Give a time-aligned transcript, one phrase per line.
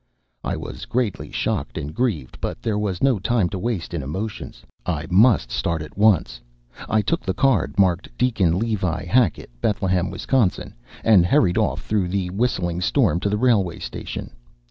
[0.43, 4.63] I was greatly shocked and grieved, but there was no time to waste in emotions;
[4.83, 6.41] I must start at once.
[6.89, 12.31] I took the card, marked "Deacon Levi Hackett, Bethlehem, Wisconsin," and hurried off through the
[12.31, 14.31] whistling storm to the railway station.